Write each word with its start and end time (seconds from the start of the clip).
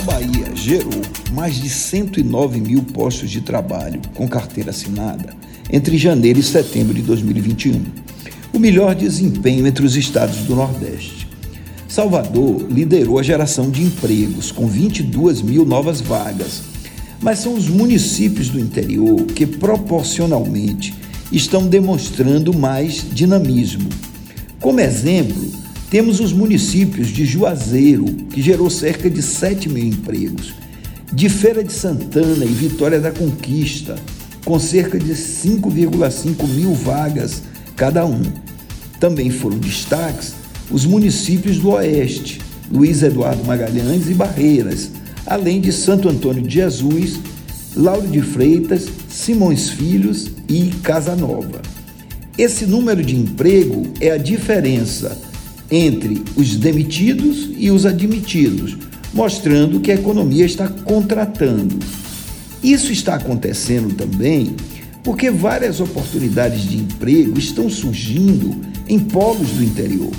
A 0.00 0.02
Bahia 0.02 0.46
gerou 0.54 1.02
mais 1.30 1.56
de 1.60 1.68
109 1.68 2.58
mil 2.58 2.82
postos 2.82 3.30
de 3.30 3.42
trabalho 3.42 4.00
com 4.14 4.26
carteira 4.26 4.70
assinada 4.70 5.36
entre 5.70 5.98
janeiro 5.98 6.38
e 6.38 6.42
setembro 6.42 6.94
de 6.94 7.02
2021, 7.02 7.84
o 8.50 8.58
melhor 8.58 8.94
desempenho 8.94 9.66
entre 9.66 9.84
os 9.84 9.96
estados 9.96 10.38
do 10.38 10.56
Nordeste. 10.56 11.28
Salvador 11.86 12.66
liderou 12.70 13.18
a 13.18 13.22
geração 13.22 13.70
de 13.70 13.82
empregos, 13.82 14.50
com 14.50 14.66
22 14.66 15.42
mil 15.42 15.66
novas 15.66 16.00
vagas, 16.00 16.62
mas 17.20 17.40
são 17.40 17.52
os 17.52 17.68
municípios 17.68 18.48
do 18.48 18.58
interior 18.58 19.20
que 19.26 19.44
proporcionalmente 19.44 20.94
estão 21.30 21.66
demonstrando 21.66 22.56
mais 22.56 23.04
dinamismo. 23.12 23.90
Como 24.60 24.80
exemplo, 24.80 25.59
temos 25.90 26.20
os 26.20 26.32
municípios 26.32 27.08
de 27.08 27.26
Juazeiro, 27.26 28.04
que 28.30 28.40
gerou 28.40 28.70
cerca 28.70 29.10
de 29.10 29.20
7 29.20 29.68
mil 29.68 29.84
empregos, 29.84 30.54
de 31.12 31.28
Feira 31.28 31.64
de 31.64 31.72
Santana 31.72 32.44
e 32.44 32.48
Vitória 32.48 33.00
da 33.00 33.10
Conquista, 33.10 33.96
com 34.44 34.56
cerca 34.60 34.96
de 34.96 35.12
5,5 35.12 36.46
mil 36.46 36.72
vagas 36.72 37.42
cada 37.74 38.06
um. 38.06 38.22
Também 39.00 39.30
foram 39.30 39.58
destaques 39.58 40.34
os 40.70 40.86
municípios 40.86 41.58
do 41.58 41.70
Oeste, 41.70 42.40
Luiz 42.70 43.02
Eduardo 43.02 43.44
Magalhães 43.44 44.08
e 44.08 44.14
Barreiras, 44.14 44.92
além 45.26 45.60
de 45.60 45.72
Santo 45.72 46.08
Antônio 46.08 46.42
de 46.42 46.54
Jesus, 46.54 47.18
Lauro 47.74 48.06
de 48.06 48.22
Freitas, 48.22 48.86
Simões 49.08 49.70
Filhos 49.70 50.30
e 50.48 50.66
Casa 50.84 51.16
Nova. 51.16 51.60
Esse 52.38 52.64
número 52.64 53.02
de 53.02 53.16
emprego 53.16 53.88
é 54.00 54.12
a 54.12 54.16
diferença 54.16 55.29
entre 55.70 56.22
os 56.36 56.56
demitidos 56.56 57.50
e 57.56 57.70
os 57.70 57.86
admitidos, 57.86 58.76
mostrando 59.14 59.80
que 59.80 59.90
a 59.90 59.94
economia 59.94 60.44
está 60.44 60.68
contratando. 60.68 61.78
Isso 62.62 62.92
está 62.92 63.14
acontecendo 63.14 63.94
também 63.94 64.54
porque 65.02 65.30
várias 65.30 65.80
oportunidades 65.80 66.62
de 66.62 66.76
emprego 66.76 67.38
estão 67.38 67.70
surgindo 67.70 68.56
em 68.88 68.98
polos 68.98 69.50
do 69.52 69.64
interior. 69.64 70.10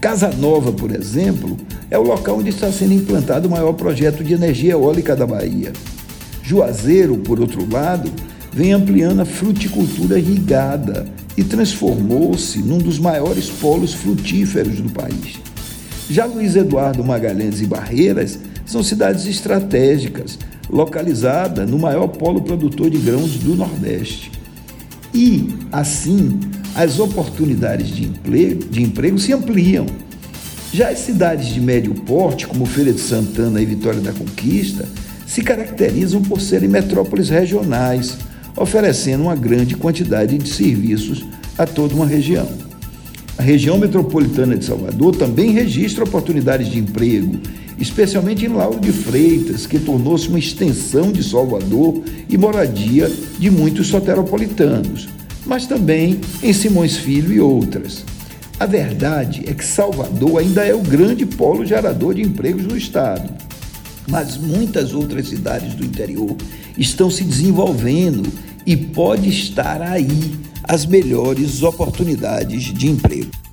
Casa 0.00 0.30
Nova, 0.30 0.72
por 0.72 0.94
exemplo, 0.94 1.56
é 1.90 1.98
o 1.98 2.02
local 2.02 2.38
onde 2.38 2.50
está 2.50 2.70
sendo 2.72 2.94
implantado 2.94 3.48
o 3.48 3.50
maior 3.50 3.72
projeto 3.74 4.24
de 4.24 4.34
energia 4.34 4.72
eólica 4.72 5.14
da 5.14 5.26
Bahia. 5.26 5.72
Juazeiro, 6.42 7.16
por 7.18 7.40
outro 7.40 7.66
lado, 7.70 8.10
vem 8.56 8.72
ampliando 8.72 9.20
a 9.20 9.26
fruticultura 9.26 10.18
irrigada 10.18 11.06
e 11.36 11.44
transformou-se 11.44 12.58
num 12.60 12.78
dos 12.78 12.98
maiores 12.98 13.50
polos 13.50 13.92
frutíferos 13.92 14.80
do 14.80 14.88
país. 14.88 15.38
Já 16.08 16.24
Luiz 16.24 16.56
Eduardo 16.56 17.04
Magalhães 17.04 17.60
e 17.60 17.66
Barreiras 17.66 18.38
são 18.64 18.82
cidades 18.82 19.26
estratégicas, 19.26 20.38
localizadas 20.70 21.68
no 21.68 21.78
maior 21.78 22.08
polo 22.08 22.40
produtor 22.40 22.88
de 22.88 22.96
grãos 22.96 23.36
do 23.36 23.54
Nordeste. 23.54 24.32
E, 25.12 25.54
assim, 25.70 26.40
as 26.74 26.98
oportunidades 26.98 27.88
de 27.88 28.04
emprego, 28.04 28.64
de 28.70 28.82
emprego 28.82 29.18
se 29.18 29.34
ampliam. 29.34 29.84
Já 30.72 30.88
as 30.88 31.00
cidades 31.00 31.48
de 31.48 31.60
médio 31.60 31.94
porte, 31.94 32.46
como 32.46 32.64
Feira 32.64 32.92
de 32.94 33.00
Santana 33.00 33.60
e 33.60 33.66
Vitória 33.66 34.00
da 34.00 34.14
Conquista, 34.14 34.88
se 35.26 35.42
caracterizam 35.42 36.22
por 36.22 36.40
serem 36.40 36.70
metrópoles 36.70 37.28
regionais, 37.28 38.16
oferecendo 38.56 39.24
uma 39.24 39.36
grande 39.36 39.76
quantidade 39.76 40.38
de 40.38 40.48
serviços 40.48 41.24
a 41.58 41.66
toda 41.66 41.94
uma 41.94 42.06
região. 42.06 42.48
A 43.38 43.42
região 43.42 43.76
metropolitana 43.76 44.56
de 44.56 44.64
Salvador 44.64 45.14
também 45.14 45.50
registra 45.50 46.04
oportunidades 46.04 46.68
de 46.68 46.78
emprego, 46.78 47.38
especialmente 47.78 48.46
em 48.46 48.48
Lauro 48.48 48.80
de 48.80 48.90
Freitas, 48.90 49.66
que 49.66 49.78
tornou-se 49.78 50.28
uma 50.28 50.38
extensão 50.38 51.12
de 51.12 51.22
Salvador 51.22 52.02
e 52.28 52.38
moradia 52.38 53.12
de 53.38 53.50
muitos 53.50 53.88
soteropolitanos, 53.88 55.08
mas 55.44 55.66
também 55.66 56.18
em 56.42 56.52
Simões 56.52 56.96
Filho 56.96 57.32
e 57.32 57.40
outras. 57.40 58.04
A 58.58 58.64
verdade 58.64 59.44
é 59.46 59.52
que 59.52 59.64
Salvador 59.64 60.38
ainda 60.40 60.64
é 60.64 60.74
o 60.74 60.80
grande 60.80 61.26
polo 61.26 61.66
gerador 61.66 62.14
de 62.14 62.22
empregos 62.22 62.64
no 62.64 62.74
estado, 62.74 63.28
mas 64.08 64.36
muitas 64.36 64.92
outras 64.92 65.28
cidades 65.28 65.74
do 65.74 65.84
interior 65.84 66.36
estão 66.76 67.10
se 67.10 67.24
desenvolvendo 67.24 68.22
e 68.64 68.76
pode 68.76 69.28
estar 69.28 69.80
aí 69.80 70.36
as 70.64 70.84
melhores 70.84 71.62
oportunidades 71.62 72.64
de 72.64 72.88
emprego. 72.88 73.45